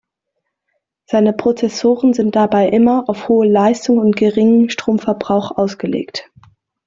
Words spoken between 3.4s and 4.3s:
Leistung und